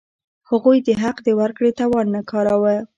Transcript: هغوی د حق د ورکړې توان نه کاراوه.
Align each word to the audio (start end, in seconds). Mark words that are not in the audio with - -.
هغوی 0.49 0.77
د 0.87 0.89
حق 1.01 1.17
د 1.23 1.29
ورکړې 1.41 1.71
توان 1.79 2.05
نه 2.15 2.21
کاراوه. 2.29 2.75